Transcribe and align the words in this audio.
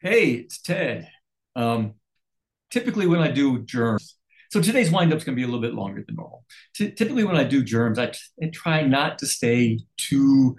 Hey, 0.00 0.30
it's 0.32 0.58
Ted. 0.62 1.10
Um, 1.54 1.94
typically, 2.70 3.06
when 3.06 3.20
I 3.20 3.30
do 3.30 3.60
germs, 3.64 4.16
so 4.50 4.60
today's 4.62 4.90
windup 4.90 5.18
is 5.18 5.24
going 5.24 5.36
to 5.36 5.40
be 5.40 5.42
a 5.42 5.46
little 5.46 5.60
bit 5.60 5.74
longer 5.74 6.02
than 6.06 6.16
normal. 6.16 6.44
T- 6.74 6.92
typically, 6.92 7.24
when 7.24 7.36
I 7.36 7.44
do 7.44 7.62
germs, 7.62 7.98
I, 7.98 8.06
t- 8.06 8.18
I 8.42 8.46
try 8.46 8.82
not 8.82 9.18
to 9.18 9.26
stay 9.26 9.78
too 9.98 10.56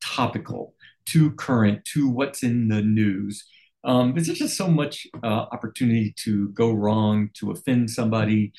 topical, 0.00 0.74
too 1.06 1.30
current, 1.32 1.84
to 1.92 2.08
what's 2.08 2.42
in 2.42 2.66
the 2.66 2.82
news. 2.82 3.44
Um, 3.84 4.12
there's 4.12 4.26
just 4.26 4.56
so 4.56 4.66
much 4.66 5.06
uh, 5.22 5.46
opportunity 5.52 6.12
to 6.24 6.48
go 6.48 6.72
wrong, 6.72 7.30
to 7.34 7.52
offend 7.52 7.90
somebody, 7.90 8.52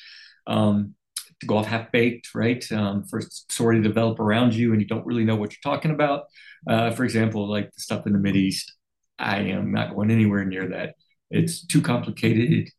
um, 0.46 0.94
to 1.40 1.46
go 1.46 1.58
off 1.58 1.66
half 1.66 1.92
baked, 1.92 2.34
right? 2.34 2.64
Um, 2.72 3.04
for 3.04 3.20
story 3.20 3.76
to 3.76 3.82
develop 3.82 4.18
around 4.18 4.54
you 4.54 4.72
and 4.72 4.80
you 4.80 4.88
don't 4.88 5.04
really 5.04 5.24
know 5.24 5.36
what 5.36 5.52
you're 5.52 5.74
talking 5.74 5.90
about. 5.90 6.24
Uh, 6.66 6.90
for 6.90 7.04
example, 7.04 7.50
like 7.50 7.66
the 7.74 7.80
stuff 7.82 8.06
in 8.06 8.14
the 8.14 8.18
Mid 8.18 8.36
East. 8.36 8.72
I 9.18 9.38
am 9.38 9.72
not 9.72 9.94
going 9.94 10.10
anywhere 10.10 10.44
near 10.44 10.68
that. 10.68 10.94
It's 11.30 11.66
too 11.66 11.80
complicated, 11.80 12.70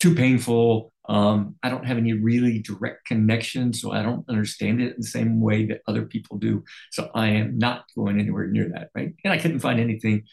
too 0.00 0.14
painful. 0.14 0.92
Um, 1.08 1.56
I 1.62 1.70
don't 1.70 1.86
have 1.86 1.98
any 1.98 2.12
really 2.12 2.60
direct 2.60 3.06
connection, 3.06 3.72
so 3.72 3.92
I 3.92 4.02
don't 4.02 4.28
understand 4.28 4.80
it 4.80 4.94
in 4.94 5.00
the 5.00 5.06
same 5.06 5.40
way 5.40 5.66
that 5.66 5.82
other 5.86 6.04
people 6.04 6.38
do. 6.38 6.64
So 6.90 7.10
I 7.14 7.28
am 7.28 7.58
not 7.58 7.84
going 7.96 8.18
anywhere 8.18 8.46
near 8.48 8.70
that, 8.70 8.90
right? 8.94 9.14
And 9.24 9.32
I 9.32 9.38
couldn't 9.38 9.60
find 9.60 9.80
anything, 9.80 10.24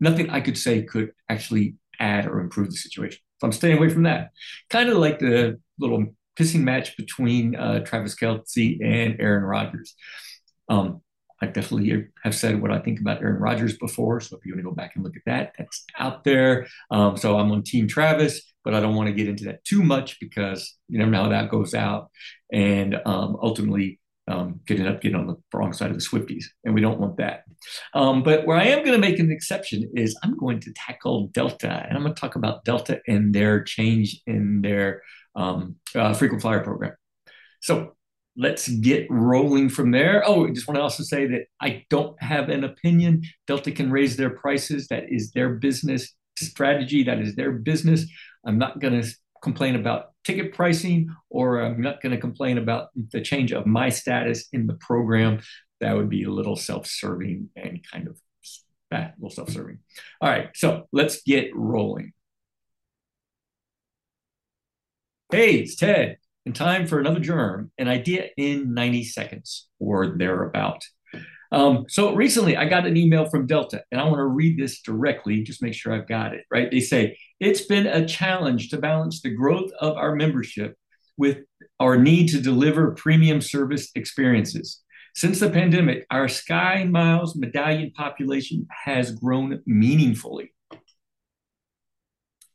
nothing 0.00 0.30
I 0.30 0.40
could 0.40 0.58
say 0.58 0.82
could 0.82 1.12
actually 1.28 1.76
add 2.00 2.26
or 2.26 2.40
improve 2.40 2.70
the 2.70 2.76
situation. 2.76 3.20
So 3.38 3.46
I'm 3.46 3.52
staying 3.52 3.78
away 3.78 3.88
from 3.88 4.04
that. 4.04 4.30
Kind 4.70 4.88
of 4.88 4.98
like 4.98 5.18
the 5.18 5.60
little 5.78 6.06
pissing 6.36 6.62
match 6.62 6.96
between 6.96 7.54
uh, 7.56 7.80
Travis 7.80 8.14
Kelce 8.14 8.78
and 8.84 9.16
Aaron 9.20 9.44
Rodgers. 9.44 9.94
Um, 10.68 11.02
I 11.42 11.46
definitely 11.46 12.06
have 12.22 12.34
said 12.34 12.60
what 12.62 12.72
I 12.72 12.78
think 12.78 13.00
about 13.00 13.20
Aaron 13.20 13.40
Rodgers 13.40 13.76
before. 13.76 14.20
So 14.20 14.36
if 14.36 14.46
you 14.46 14.52
want 14.52 14.60
to 14.60 14.70
go 14.70 14.74
back 14.74 14.96
and 14.96 15.04
look 15.04 15.16
at 15.16 15.22
that, 15.26 15.54
that's 15.58 15.84
out 15.98 16.24
there. 16.24 16.66
Um, 16.90 17.16
so 17.16 17.38
I'm 17.38 17.52
on 17.52 17.62
Team 17.62 17.88
Travis, 17.88 18.40
but 18.64 18.74
I 18.74 18.80
don't 18.80 18.94
want 18.94 19.08
to 19.08 19.14
get 19.14 19.28
into 19.28 19.44
that 19.44 19.64
too 19.64 19.82
much 19.82 20.18
because 20.18 20.74
you 20.88 20.98
never 20.98 21.10
know 21.10 21.24
how 21.24 21.28
that 21.30 21.50
goes 21.50 21.74
out. 21.74 22.10
And 22.52 22.94
um, 23.04 23.36
ultimately, 23.42 24.00
um, 24.28 24.60
could 24.66 24.80
end 24.80 24.88
up 24.88 25.00
getting 25.00 25.16
on 25.16 25.26
the 25.28 25.36
wrong 25.52 25.72
side 25.72 25.90
of 25.90 25.96
the 25.96 26.04
Swifties, 26.04 26.46
and 26.64 26.74
we 26.74 26.80
don't 26.80 26.98
want 26.98 27.18
that. 27.18 27.44
Um, 27.94 28.22
but 28.22 28.44
where 28.44 28.56
I 28.56 28.64
am 28.64 28.84
going 28.84 29.00
to 29.00 29.08
make 29.08 29.20
an 29.20 29.30
exception 29.30 29.88
is 29.94 30.18
I'm 30.22 30.36
going 30.36 30.60
to 30.60 30.72
tackle 30.72 31.28
Delta, 31.28 31.70
and 31.86 31.96
I'm 31.96 32.02
going 32.02 32.14
to 32.14 32.20
talk 32.20 32.34
about 32.34 32.64
Delta 32.64 33.00
and 33.06 33.34
their 33.34 33.62
change 33.62 34.20
in 34.26 34.62
their 34.62 35.02
um, 35.36 35.76
uh, 35.94 36.12
frequent 36.14 36.42
flyer 36.42 36.64
program. 36.64 36.94
So 37.60 37.95
let's 38.36 38.68
get 38.68 39.06
rolling 39.10 39.68
from 39.68 39.90
there. 39.90 40.22
Oh, 40.26 40.46
I 40.46 40.50
just 40.50 40.68
want 40.68 40.76
to 40.76 40.82
also 40.82 41.02
say 41.02 41.26
that 41.26 41.46
I 41.60 41.84
don't 41.88 42.20
have 42.22 42.48
an 42.48 42.64
opinion. 42.64 43.22
Delta 43.46 43.72
can 43.72 43.90
raise 43.90 44.16
their 44.16 44.30
prices. 44.30 44.88
That 44.88 45.04
is 45.08 45.30
their 45.32 45.54
business 45.54 46.14
strategy. 46.38 47.02
That 47.02 47.18
is 47.18 47.34
their 47.34 47.52
business. 47.52 48.04
I'm 48.44 48.58
not 48.58 48.78
going 48.78 49.00
to 49.00 49.08
complain 49.42 49.76
about 49.76 50.12
ticket 50.24 50.52
pricing 50.52 51.14
or 51.30 51.60
I'm 51.60 51.80
not 51.80 52.02
going 52.02 52.14
to 52.14 52.20
complain 52.20 52.58
about 52.58 52.88
the 53.12 53.20
change 53.20 53.52
of 53.52 53.66
my 53.66 53.88
status 53.88 54.48
in 54.52 54.66
the 54.66 54.74
program. 54.74 55.40
That 55.80 55.96
would 55.96 56.10
be 56.10 56.24
a 56.24 56.30
little 56.30 56.56
self 56.56 56.86
serving 56.86 57.50
and 57.56 57.80
kind 57.90 58.08
of 58.08 58.18
a 58.92 59.12
little 59.18 59.30
self 59.30 59.50
serving. 59.50 59.78
All 60.20 60.28
right, 60.28 60.50
so 60.54 60.86
let's 60.92 61.22
get 61.22 61.54
rolling. 61.54 62.12
Hey, 65.30 65.56
it's 65.56 65.74
Ted 65.74 66.18
and 66.46 66.54
time 66.54 66.86
for 66.86 66.98
another 67.00 67.20
germ, 67.20 67.72
an 67.76 67.88
idea 67.88 68.28
in 68.36 68.72
90 68.72 69.04
seconds 69.04 69.68
or 69.80 70.16
thereabout. 70.16 70.82
Um, 71.52 71.86
so 71.88 72.14
recently 72.14 72.56
I 72.56 72.68
got 72.68 72.86
an 72.86 72.96
email 72.96 73.26
from 73.26 73.46
Delta, 73.46 73.82
and 73.90 74.00
I 74.00 74.04
want 74.04 74.18
to 74.18 74.26
read 74.26 74.58
this 74.58 74.80
directly, 74.80 75.42
just 75.42 75.62
make 75.62 75.74
sure 75.74 75.92
I've 75.92 76.08
got 76.08 76.34
it 76.34 76.44
right. 76.50 76.70
They 76.70 76.80
say, 76.80 77.18
It's 77.40 77.62
been 77.62 77.86
a 77.86 78.06
challenge 78.06 78.70
to 78.70 78.78
balance 78.78 79.20
the 79.20 79.34
growth 79.34 79.70
of 79.80 79.96
our 79.96 80.14
membership 80.14 80.76
with 81.16 81.38
our 81.80 81.96
need 81.96 82.28
to 82.28 82.40
deliver 82.40 82.92
premium 82.92 83.40
service 83.40 83.90
experiences. 83.94 84.82
Since 85.14 85.40
the 85.40 85.50
pandemic, 85.50 86.06
our 86.10 86.28
Sky 86.28 86.84
Miles 86.84 87.36
medallion 87.36 87.90
population 87.92 88.66
has 88.84 89.12
grown 89.12 89.62
meaningfully. 89.66 90.52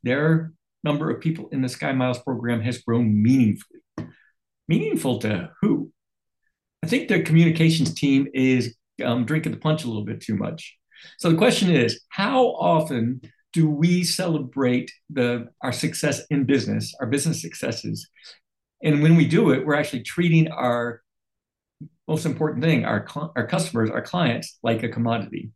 Their 0.04 0.54
number 0.84 1.10
of 1.10 1.22
people 1.22 1.50
in 1.52 1.62
the 1.62 1.70
Sky 1.70 1.92
Miles 1.92 2.20
program 2.20 2.62
has 2.62 2.80
grown 2.80 3.22
meaningfully 3.22 3.80
meaningful 4.68 5.20
to 5.20 5.52
who? 5.62 5.92
I 6.84 6.88
think 6.88 7.08
their 7.08 7.24
communications 7.24 7.94
team 7.94 8.28
is 8.34 8.76
um, 9.04 9.26
drinking 9.26 9.52
the 9.52 9.58
punch 9.60 9.84
a 9.84 9.88
little 9.88 10.06
bit 10.06 10.22
too 10.22 10.36
much. 10.36 10.78
So 11.18 11.30
the 11.30 11.38
question 11.38 11.70
is, 11.72 12.02
how 12.10 12.48
often 12.48 13.22
do 13.54 13.70
we 13.70 14.04
celebrate 14.04 14.92
the 15.10 15.48
our 15.62 15.74
success 15.74 16.26
in 16.30 16.46
business, 16.46 16.96
our 17.00 17.08
business 17.08 17.42
successes? 17.42 18.08
And 18.84 19.04
when 19.04 19.16
we 19.16 19.28
do 19.28 19.52
it, 19.52 19.66
we're 19.66 19.76
actually 19.76 20.04
treating 20.04 20.50
our 20.50 21.02
most 22.08 22.26
important 22.26 22.64
thing, 22.64 22.86
our 22.86 23.06
our 23.36 23.48
customers, 23.48 23.90
our 23.90 24.02
clients, 24.02 24.58
like 24.64 24.84
a 24.84 24.90
commodity. 24.90 25.52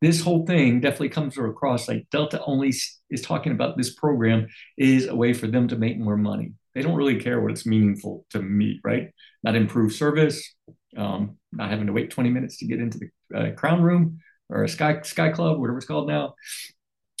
This 0.00 0.20
whole 0.20 0.46
thing 0.46 0.80
definitely 0.80 1.10
comes 1.10 1.36
across 1.36 1.88
like 1.88 2.06
Delta 2.10 2.42
only 2.44 2.72
is 3.10 3.22
talking 3.22 3.52
about 3.52 3.76
this 3.76 3.94
program 3.94 4.48
is 4.78 5.06
a 5.06 5.14
way 5.14 5.32
for 5.32 5.46
them 5.46 5.68
to 5.68 5.76
make 5.76 5.98
more 5.98 6.16
money 6.16 6.52
they 6.74 6.82
don't 6.82 6.94
really 6.94 7.20
care 7.20 7.40
what 7.40 7.50
it's 7.50 7.66
meaningful 7.66 8.26
to 8.30 8.40
me, 8.40 8.80
right? 8.84 9.10
Not 9.42 9.56
improve 9.56 9.92
service, 9.92 10.54
um, 10.96 11.36
not 11.52 11.70
having 11.70 11.86
to 11.86 11.92
wait 11.92 12.10
20 12.10 12.30
minutes 12.30 12.58
to 12.58 12.66
get 12.66 12.80
into 12.80 12.98
the 12.98 13.38
uh, 13.38 13.52
crown 13.54 13.82
room 13.82 14.20
or 14.48 14.64
a 14.64 14.68
sky 14.68 15.00
sky 15.02 15.30
club, 15.30 15.58
whatever 15.58 15.78
it's 15.78 15.86
called 15.86 16.08
now. 16.08 16.34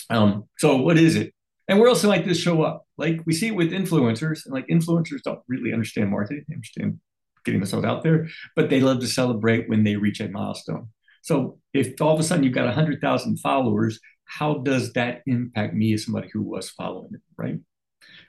Um, 0.08 0.44
so 0.58 0.76
what 0.76 0.98
is 0.98 1.16
it? 1.16 1.32
And 1.68 1.78
where 1.78 1.88
else 1.88 2.02
might 2.04 2.24
this 2.24 2.38
show 2.38 2.62
up? 2.62 2.84
Like 2.96 3.20
we 3.26 3.32
see 3.32 3.48
it 3.48 3.54
with 3.54 3.72
influencers, 3.72 4.44
and 4.44 4.52
like 4.52 4.66
influencers 4.68 5.22
don't 5.24 5.40
really 5.48 5.72
understand 5.72 6.10
marketing, 6.10 6.44
they 6.48 6.54
understand 6.54 7.00
getting 7.44 7.60
themselves 7.60 7.86
out 7.86 8.02
there, 8.02 8.28
but 8.54 8.68
they 8.68 8.80
love 8.80 9.00
to 9.00 9.06
celebrate 9.06 9.68
when 9.68 9.82
they 9.84 9.96
reach 9.96 10.20
a 10.20 10.28
milestone. 10.28 10.88
So 11.22 11.58
if 11.72 12.00
all 12.00 12.14
of 12.14 12.20
a 12.20 12.22
sudden 12.22 12.44
you've 12.44 12.54
got 12.54 12.66
100,000 12.66 13.38
followers, 13.38 14.00
how 14.24 14.54
does 14.54 14.92
that 14.92 15.22
impact 15.26 15.74
me 15.74 15.92
as 15.92 16.04
somebody 16.04 16.28
who 16.32 16.42
was 16.42 16.70
following 16.70 17.10
it, 17.14 17.20
right? 17.36 17.58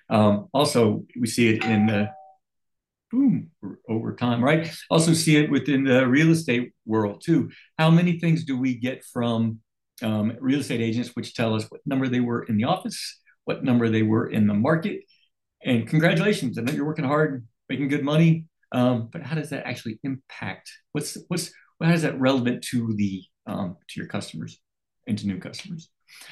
Um, 0.10 0.48
also, 0.54 1.06
we 1.20 1.28
see 1.28 1.50
it 1.50 1.64
in 1.64 1.86
the 1.86 2.10
boom 3.12 3.52
over 3.88 4.16
time, 4.16 4.44
right? 4.44 4.74
Also 4.90 5.14
see 5.14 5.38
it 5.38 5.52
within 5.52 5.84
the 5.84 6.08
real 6.08 6.32
estate 6.32 6.72
world 6.86 7.22
too. 7.24 7.52
How 7.78 7.90
many 7.90 8.20
things 8.20 8.46
do 8.46 8.58
we 8.58 8.76
get 8.76 9.04
from 9.04 9.60
um, 10.02 10.36
real 10.40 10.62
estate 10.62 10.82
agents 10.82 11.12
which 11.14 11.36
tell 11.36 11.54
us 11.54 11.66
what 11.70 11.82
number 11.86 12.08
they 12.08 12.20
were 12.20 12.44
in 12.44 12.58
the 12.58 12.64
office, 12.64 13.20
what 13.46 13.64
number 13.64 13.90
they 13.90 14.02
were 14.02 14.30
in 14.30 14.48
the 14.48 14.54
market, 14.54 15.02
and 15.64 15.88
congratulations! 15.88 16.58
I 16.58 16.62
know 16.62 16.74
you're 16.74 16.86
working 16.86 17.06
hard, 17.06 17.46
making 17.70 17.90
good 17.90 18.04
money, 18.04 18.46
um, 18.72 19.10
but 19.12 19.22
how 19.22 19.36
does 19.36 19.50
that 19.52 19.68
actually 19.68 20.00
impact? 20.04 20.72
What's 20.92 21.18
what's 21.28 21.52
how 21.82 21.94
is 21.94 22.02
that 22.04 22.20
relevant 22.20 22.64
to 22.72 22.94
the 22.96 23.24
um, 23.48 23.78
to 23.90 24.00
your 24.00 24.08
customers 24.08 24.60
and 25.08 25.18
to 25.18 25.28
new 25.28 25.40
customers? 25.40 25.90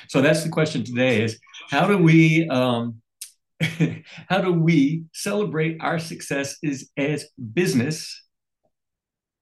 So 0.07 0.21
that's 0.21 0.43
the 0.43 0.49
question 0.49 0.83
today: 0.83 1.23
is 1.23 1.39
how 1.69 1.87
do 1.87 1.97
we 1.97 2.47
um, 2.49 3.01
how 4.29 4.41
do 4.41 4.53
we 4.53 5.05
celebrate 5.13 5.77
our 5.81 5.99
success 5.99 6.57
as 6.97 7.25
business 7.53 8.23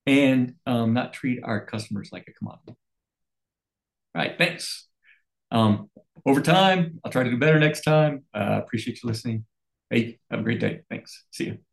and 0.05 0.55
um, 0.65 0.93
not 0.93 1.13
treat 1.13 1.39
our 1.43 1.65
customers 1.65 2.09
like 2.11 2.25
a 2.27 2.33
commodity? 2.33 2.75
All 4.15 4.21
right, 4.23 4.37
thanks. 4.37 4.87
Um, 5.51 5.89
over 6.25 6.41
time, 6.41 6.99
I'll 7.03 7.11
try 7.11 7.23
to 7.23 7.29
do 7.29 7.37
better 7.37 7.59
next 7.59 7.81
time. 7.81 8.23
Uh, 8.33 8.59
appreciate 8.63 9.01
you 9.03 9.07
listening. 9.07 9.45
Hey, 9.89 10.19
have 10.29 10.39
a 10.39 10.43
great 10.43 10.59
day. 10.59 10.81
Thanks. 10.89 11.25
See 11.31 11.45
you. 11.45 11.66